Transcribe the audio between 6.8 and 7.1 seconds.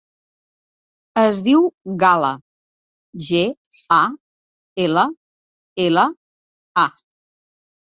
a.